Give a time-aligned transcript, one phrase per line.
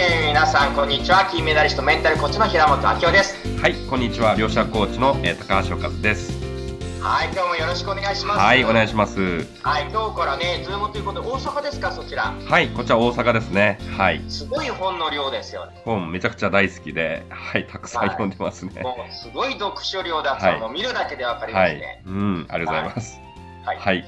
[0.00, 1.28] えー、皆さんこんにちは。
[1.28, 3.34] 金メダリストメンタルコーチの平本明夫です。
[3.60, 4.36] はいこんにちは。
[4.36, 6.30] 両者コーチの、えー、高橋和です。
[7.02, 8.38] はい今日もよろしくお願いします。
[8.38, 9.18] はいお願いします。
[9.60, 12.32] はい今日からねズームということで大阪ですかそちら。
[12.32, 13.80] はいこちら大阪ですね。
[13.96, 14.22] はい。
[14.28, 15.72] すごい本の量ですよね。
[15.84, 23.20] 本めちゃくちゃ大好きではいたくさん読んでますね、はい、もうすごい読書量だと、はい、もう見るだけでわかりますね、はい、うんありがとうございます。
[23.66, 24.04] はい、はい、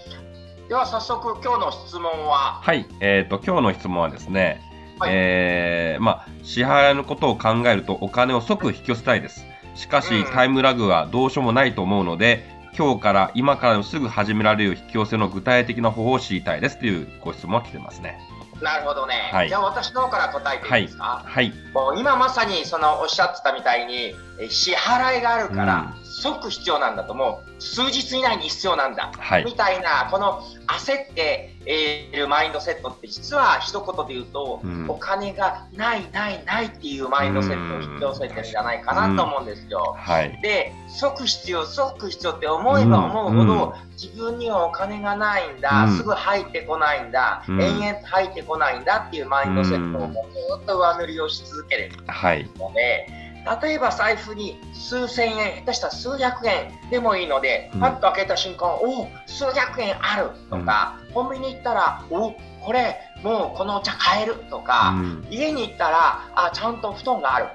[0.69, 2.61] では早速今日の質問は？
[2.63, 2.87] はい。
[3.01, 4.70] えっ、ー、と今日の質問はですね
[5.01, 9.47] はい、えー、まあ、支払いのことを考えるとお金を即引き寄せたいです。
[9.75, 12.45] しかし、タイムラグはどうしようもないと思うので、
[12.77, 18.19] 今日から今からすぐ始められる引き寄せの具体的な方法を知りたいですというご質問が来てますね。
[18.63, 19.31] なるほどね。
[19.33, 24.15] はい、じゃあ私の方から答えていいですか、はい、もう今まさにそのおっしゃってたみたいに
[24.51, 30.43] 支払いがあるから、即必要なんだともう数日以内に必要なんだ、はい、みたいなこの
[30.79, 39.95] 焦っているマインドセットって実は一言で言うと、うん、お金がないないないっていうマインドセットを引き寄せてるんじゃないかなと思うんですよ。
[39.97, 50.19] うんはい、で即必要即必要って思えば思うほど、うん、自分にはお金がないんだ、すぐ入ってこないんだ、延々と入ってこないんだっていうマインドセットをず
[50.63, 52.13] っと上塗りをし続けるので。
[52.13, 53.20] はい
[53.63, 67.47] 例えば財布に数千円、下手したら数百円でもいいので、パッと開けた瞬間、おお、数百円あるとか、うん、コンビニ行ったら、おこれ、もうこのお茶買えるとか、うん、家に行ったら、あ、ちゃんと布団がある。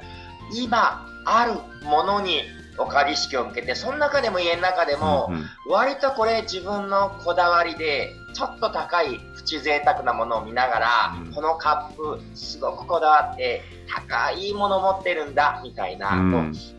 [0.53, 1.53] 今、ある
[1.88, 2.41] ものに
[2.78, 5.31] お借り意識を向けて、その中でも家の中でも、
[5.70, 16.12] 割とこれ自分のこだわりで、ちょっと高いプチ贅沢なものを見ながら、このカップすごくこだわって高いもの持ってるんだみたいな、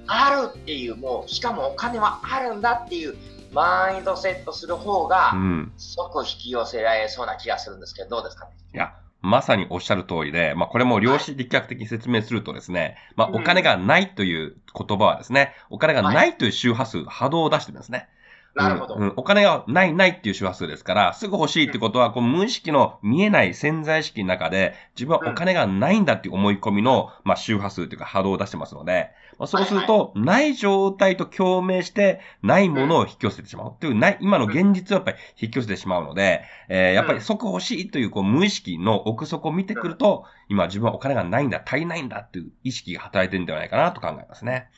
[0.07, 3.17] あるっていうもうしかもお金はあるんだっていう
[3.53, 5.33] マインドセットする方が、
[5.79, 8.51] すごく引き寄せられそうな気がするんですけどどうですかね？
[8.75, 8.93] いや
[9.27, 18.09] まさにおっしゃる通りで、まあ、これも量子力学的に説明するとですね、まあ、お金がないという言葉はですね、お金がないという周波数、波動を出してるんですね。
[18.57, 44.71] なるほど、うん、お金がないないっていう周波数ですから、すぐ欲しいってことは、この無意識の見えない潜在意識の中で、自分はお金がないんだっていう思い込みの、まあ、周波数というか波動を出してますので、まあ、そうすると、ない状態と共鳴して、ないものを引き寄せてしまうっていう、ない、今の現実をやっぱり引き寄せてしまうので、えー、やっぱり即欲しいという、こう、無意識の奥底を見てくると、今自分はお金がないんだ、足りないんだっていう意識が働いてるんではないかなと考えますね。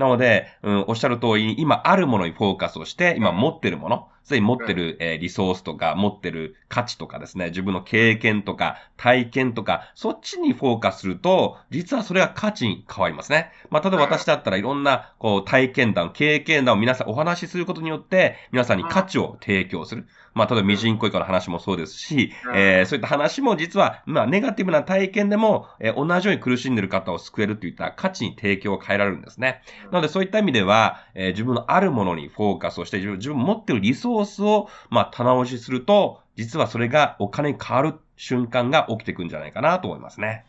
[0.00, 13.52] なので、うん、おっしゃる通り、今あるものにフォーカスをして、今持ってるもの、すでに持ってる、えー、リソースとか、持ってる価値とかですね、自分の経験とか、体験とか、そっちにフォーカスすると、実はそれが価値に変わりますね。
[13.68, 20.06] まあ、例えば私だったらいろんな、こう、体験談、経験談を皆さんお話しすることによって、皆さんに価値を提供する。
[20.34, 29.62] まあ、例えばミジンコイカの話もそうですし、えー、そういった話も実は、まあ、ネガティブな体験でも、えー、同じように苦しんでいる方を救えるといった価値に提供を変えられるんですね。
[29.90, 40.44] なので、そういった意味では、えー、自分のあるものにフォーカスをして、自分自分持っているリソースを、まあ、棚押しすると、実はそれがお金に変わる瞬間が起きてくんじゃないかなと思いますね。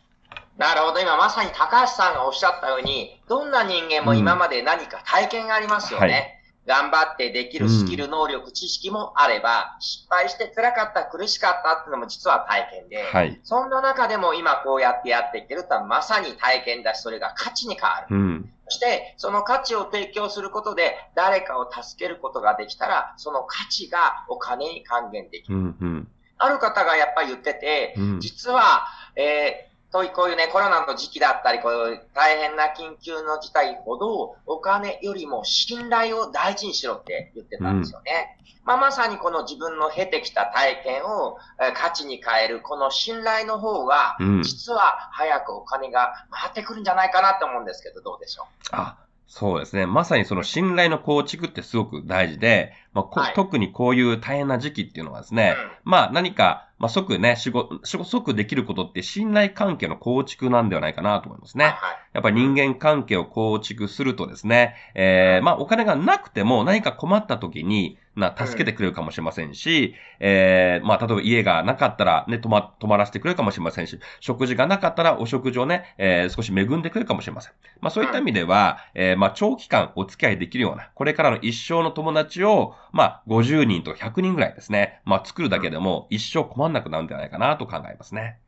[0.58, 1.00] なるほど。
[1.00, 6.06] 今まさに高橋さんがおっしゃったように、どんな人間も今まで何か体験がありますよね。
[6.06, 18.16] うんはい頑張ってできるスキル、能力、知識もあれば、失敗して辛かった、苦しかったっていうのも実は体験で、はい、そんな中でも今こうやってやっていけるとはまさに体験だし、それが価値に変わる。
[18.16, 25.56] うん、そして、その価値を提供することで、誰かを助けることができたら、その価値がお金に還元できる。
[25.56, 26.08] うんうん、
[26.38, 28.86] ある方がやっぱり言ってて、うん、実は、
[29.16, 38.38] えーとこういうね、コロナの時期だったり、こういう大変な緊急の事態ほど、お金よりも信頼を大事にしろって言ってたんですよね。
[38.40, 41.36] うん、まあ、まさにこの自分の経てきた体験を
[41.74, 48.46] 価値に変える、この信頼の方が、実は早くお金が回ってくるんじゃないかなと思うんですけど、どうでしょう？
[48.72, 48.96] あ
[49.28, 49.86] そうですね。
[49.86, 61.66] まさにその信頼の構築ってすごく大事で、まあはい、特にこういう大変な時期っていうのはですね、うん、まあ何か、まあ即ね、仕事、即できることって信頼関係の構築なんではないかなと思いますね。
[61.66, 61.74] はい、
[62.12, 77.52] やっぱり人間関係を構築するとですね、えー、まあお金がなくても何か困った時に、な、助けてくれるかもしれませんし、うん、えー、まあ、例えば家がなかったらね、泊ま、泊まらせてくれるかもしれませんし、食事がなかったらお食事をね、えー、少し恵んでくれるかもしれません。
[77.80, 88.38] まあ、そういった意味では、えー、まあ、長期間お付き合いできるような、これからの一生の友達を、まあ、50人と100人ぐらいですね、まあ、作るだけでも一生困んなくなるんじゃないかなと考えますね。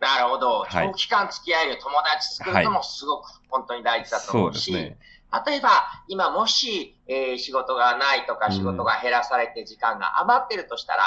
[0.00, 0.66] なるほど。
[0.70, 4.98] 長期間付き合える友達作るのもすごく本当に大事だと思うし、はい、そうね。
[5.46, 5.70] 例えば、
[6.08, 11.04] 今もし、えー、仕事がないとか仕事が減らされて時間が余ってるとしたら、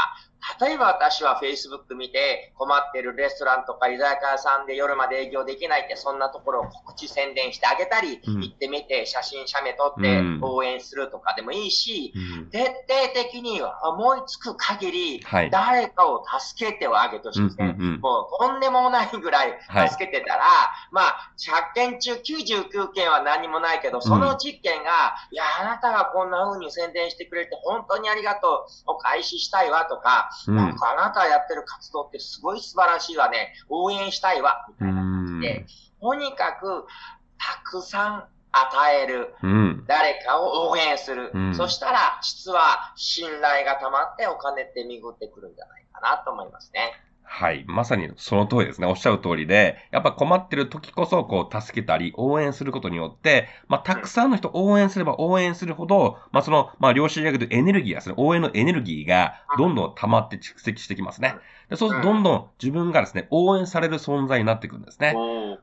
[0.60, 12.74] 例えば私は Facebook 見て困ってるレストランとか居酒屋さんで夜まで営業できないってそんなところを告知宣伝してあげたり、うん、行ってみて写真写メ撮って応援するとかでもいいし、うん、徹底
[13.13, 19.54] 的に思いつく限り、誰かを助けてをあげとして、もうとんでもないぐらい
[19.89, 35.65] 助けてたら、はい、まあ100件中99件は何もないけど、その10件が、いや、あなたがこんな風に宣伝してくれて本当にありがとう、お返ししたいわとか、うん、なんかあなたやってる活動ってすごい素晴らしいわね、応援したいわ、みたいな感じで、
[36.01, 36.85] とにかく、
[37.38, 46.94] たくさん与える、うん、誰かを応援する、うん、そしたら、実は信頼が溜まってお金って巡ってくるんじゃないかなと思いますね。
[47.29, 47.65] はい。
[47.68, 48.88] まさにその通りですね。
[48.88, 61.35] おっしゃる通りで、やっぱ困ってる時こそ、こう、助けたり、応援することによって、まあ、たくさんの人応援すれば応援するほど、まあ、その、まあ、領収書でエネルギーが、その応援のエネルギーが、どんどん溜まって蓄積してきますね。
[61.69, 65.13] でそうすると、どんどん自分がですね、応援される存在になっていくんですね。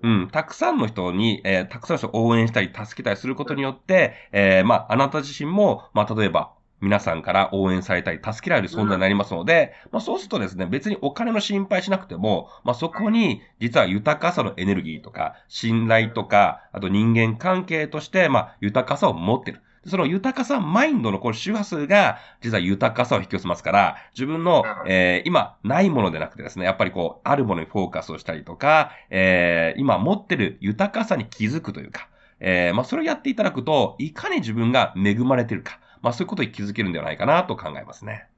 [0.02, 0.28] うん。
[0.30, 6.52] たくさんの人に、えー、たくさんの人を応援したり、助けたりすることによって、えー、まあ、あなた自身も、まあ、例えば、
[6.84, 19.60] 皆さんから応援されたり、助けられる存在になりますので、うん、まあそうするとですね、別にお金の心配しなくても、まあそこに実は豊かさのエネルギーとか、信頼とか、あと人間関係として、まあ豊かさを持ってる。
[19.86, 32.08] その豊かさ、マインドのこの周波数が、実は豊かさを引き寄せますから、自分の、えー、今、ないものでなくてですね、やっぱりこう、あるものにフォーカスをしたりとか、えー、今持ってる豊かさに気づくというか、
[32.40, 38.28] えー、まあ、それをやっていただくと、いかに自分が恵まれてるか、まあそういうことに気づけるんではないかなと考えますね。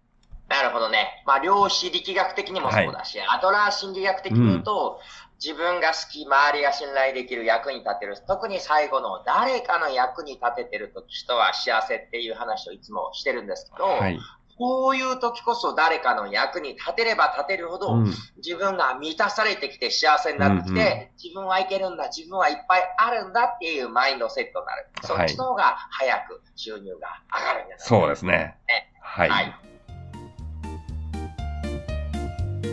[0.49, 1.25] なるほどね。
[1.27, 14.21] まあ量子力学的にもそうだし、はい、アドラー心理学的に言うと、うん、自分が好き、周りが信頼できる役に立てる、特に最後の誰かの役に立ててる人は幸せっていう話をいつもしてるんですけど、はい、
[14.59, 24.89] こういう時こそ誰かの役に立てれば立てるほど、うん、自分が満たされてきて幸せになってきて、うんうん、自分はいけるんだ、自分はいっぱいあるんだっていうマインドセットになる。
[25.03, 28.33] そっちの方が早く収入が上がるんじゃないですか、そうですね。
[28.33, 28.57] ね
[29.01, 29.29] はい。
[29.29, 29.55] はい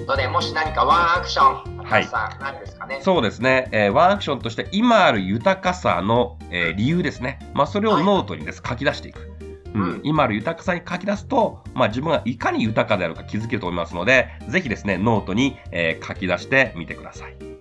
[0.06, 2.10] ので、もし何かワンアクション、はい、
[2.42, 3.00] 何ですかね？
[3.02, 7.40] そうですね、えー、ワンアクションとして、今ある豊かさの、えー、理由ですね。
[7.54, 9.33] まあ、それをノートにです、はい、書き出していく。
[9.74, 17.54] うん、今ある豊かさに書き出すと、まあ、自分がいかに豊かであるか気づけると思いますので、ぜひですね、ノートに、えー、書き出してみてください。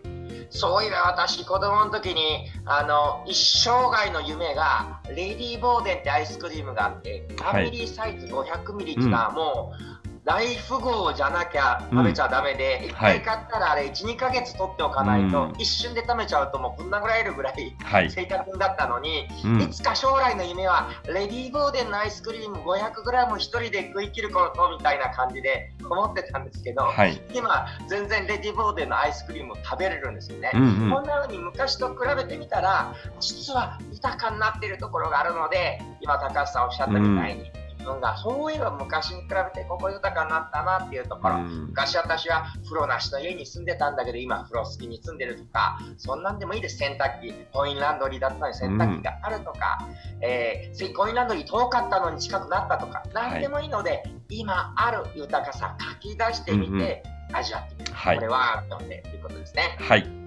[0.55, 17.77] そういえば私、子供の時に、あの、一生涯の夢が、レディー・ボーデンってアイスクリームがあって、ファミリーサイズ500ミリがもう、大富豪じゃなきゃ食べちゃだめで、一、回買ったらあれ1、2か月取っておかないと、一瞬で食べちゃうともうぶん殴られるぐらい、
[18.09, 19.27] 正確だったのに、
[19.61, 46.79] いつか将来の夢はレディー・ボーデンのアイスクリーム 500g 一人で食い切ることみたいな感じで思ってたんですけど、はい、今全然レディー・ボーデンのアイスクリームを食べれるんですよね、うんうん、こんな風に昔と比べてみたら実は豊かになっているところがあるので今高橋さんおっしゃったみたいに、うん分がそういえば昔に比べてここ豊かになったなっていうところ、うん、昔私は風呂なしの家に住んでたんだけど今風呂好きに住んでるとかそんなんでもいいです。
[46.79, 53.03] 洗濯機コインランドリーだったのに洗濯機があるとか、うん、えー、コインランドリー遠かったのに近くなったとか。
[53.13, 59.77] 何でもいいので、はい、今ある豊かさ書き出してみて、うん、味わってみる、はい、これはということですね。
[59.81, 60.23] はい。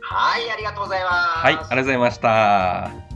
[0.00, 1.14] はいありがとうございます。
[1.38, 3.07] はいありがとうございました